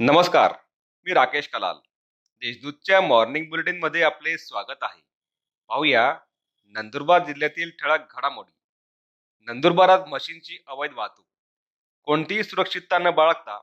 [0.00, 0.52] नमस्कार
[1.06, 1.76] मी राकेश कलाल.
[2.42, 5.00] देशदूतच्या मॉर्निंग बुलेटिनमध्ये आपले स्वागत आहे.
[5.68, 6.14] पाहूया
[6.74, 8.52] नंदुरबार जिल्ह्यातील ठळक घडामोडी.
[9.48, 11.24] नंदुरबारात मशीनची अवैध वाहतूक.
[12.02, 13.58] कोणतीही सुरक्षितता न बाळगता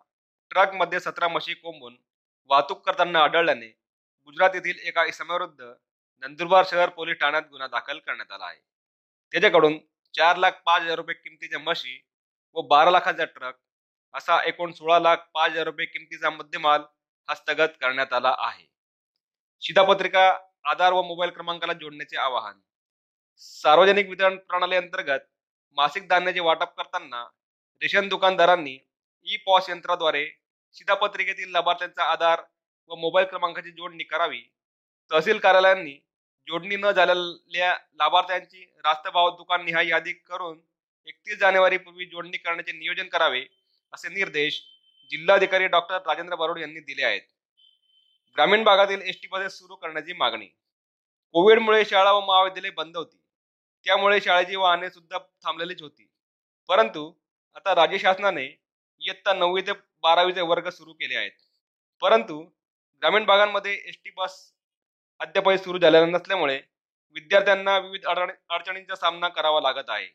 [0.52, 1.96] ट्रकमध्ये सतरा मशी कोंबून
[2.50, 3.68] वाहतूक करताना आढळल्याने
[4.28, 5.74] गुजरात येथील एका इसमाविरुद्ध
[6.24, 8.60] नंदुरबार शहर पोलीस ठाण्यात गुन्हा दाखल करण्यात आला आहे.
[9.32, 9.78] त्याच्याकडून
[10.14, 12.02] चार लाख पाच हजार रुपये किमतीच्या म्हशी
[12.54, 13.56] व बारा लाखाचा ट्रक
[14.16, 16.82] असा एकूण सोळा लाख पाच हजार रुपये किमतीचा मुद्देमाल
[17.30, 18.66] हस्तगत करण्यात आला आहे.
[19.62, 20.28] शिधापत्रिका
[20.66, 22.60] आधार व मोबाईल क्रमांकाला जोडण्याचे आवाहन.
[23.38, 25.20] सार्वजनिक वितरण प्रणाली अंतर्गत
[25.78, 27.24] मासिक धान्याचे वाटप करताना
[27.82, 28.78] रेशन दुकानदारांनी
[29.28, 30.26] ई पॉस यंत्राद्वारे
[30.76, 32.42] शिधापत्रिकेतील लाभार्थ्यांचा आधार
[32.90, 34.42] व मोबाईल क्रमांकाची जोडणी करावी.
[35.12, 35.94] तहसील कार्यालयांनी
[36.48, 40.58] जोडणी न झालेल्या लाभार्थ्यांची रास्त भाव दुकान निहाय यादी करून
[41.08, 43.46] एकतीस जानेवारी पूर्वी जोडणी करण्याचे नियोजन करावे.
[43.94, 44.62] असे निर्देश
[45.12, 47.22] जिल्हाधिकारी डॉक्टर राजेंद्र बारोड यांनी दिले आहेत.
[48.36, 50.46] ग्रामीण भागातील एस टी बसेस सुरू करण्याची मागणी.
[51.36, 53.18] कोविडमुळे शाळा व महाविद्यालय बंद होती.
[53.86, 56.10] त्यामुळे शाळेची वाहने सुद्धा थांबलेलीच होती.
[56.70, 57.12] परंतु
[57.56, 58.46] आता राज्य शासनाने
[59.02, 59.72] इयत्ता नववी ते
[60.04, 61.32] बारावीचे वर्ग सुरू केले आहेत.
[62.02, 62.40] परंतु
[63.02, 64.52] ग्रामीण भागांमध्ये एस टी बस
[65.20, 66.60] अद्यापही सुरू झालेल्या नसल्यामुळे
[67.16, 70.06] विद्यार्थ्यांना विविध अडचणींचा सामना करावा लागत आहे.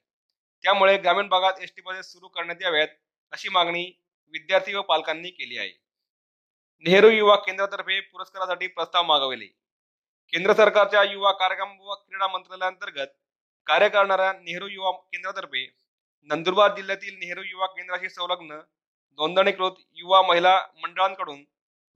[0.64, 2.88] त्यामुळे ग्रामीण भागात एस टी बसेस सुरू करण्यात याव्यात
[3.32, 3.90] अशी मागणी
[4.34, 5.70] विद्यार्थी व पालकांनी केली आहे.
[6.84, 9.46] नेहरू युवा केंद्रातर्फे पुरस्कारासाठी प्रस्ताव मागवले.
[10.32, 13.06] केंद्र सरकारच्या युवा कार्यक्रम व क्रीडा मंत्रालयाअंतर्गत
[13.66, 15.76] कार्य करणाऱ्या नेहरू युवा केंद्रातर्फे
[16.30, 18.60] नंदुरबार जिल्ह्यातील नेहरू युवा केंद्राशी संलग्न
[19.18, 21.40] नोंदणीकृत युवा महिला मंडळांकडून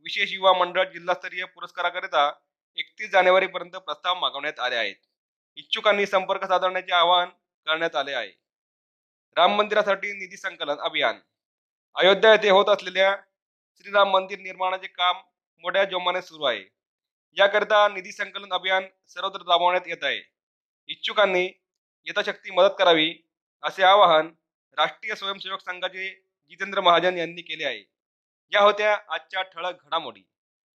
[0.04, 2.32] विशेष युवा मंडळ जिल्हास्तरीय पुरस्काराकरिता
[2.76, 4.96] एकतीस जानेवारीपर्यंत प्रस्ताव मागवण्यात आले आहेत.
[5.56, 7.28] इच्छुकांनी संपर्क साधण्याचे आवाहन
[7.66, 8.43] करण्यात आले आहे.
[9.36, 11.18] राम मंदिरासाठी निधी संकलन अभियान.
[11.94, 13.16] अयोध्या येथे होत असलेल्या
[13.76, 15.16] श्रीराम मंदिर निर्माणाचे काम
[15.58, 16.64] मोठ्या जोमाने सुरू आहे.
[17.38, 20.20] याकरिता निधी संकलन अभियान सर्वत्र राबवण्यात येत आहे.
[20.88, 21.48] इच्छुकांनी
[22.04, 23.14] यथाशक्ती मदत करावी
[23.62, 24.30] असे आवाहन
[24.78, 26.08] राष्ट्रीय स्वयंसेवक संघाचे
[26.48, 27.80] जितेंद्र महाजन यांनी केले आहे.
[28.52, 30.22] या होत्या आजच्या ठळक घडामोडी.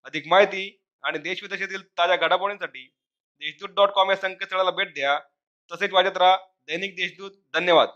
[0.04, 2.94] अधिक माहिती आणि देशविदेशातील ताज्या घडामोडींसाठी
[3.40, 5.20] देशदूत डॉट कॉम या संकेतस्थळाला भेट द्या.
[5.72, 7.32] तसेच वाजत राहा दैनिक देशदूत.
[7.54, 7.90] धन्यवाद.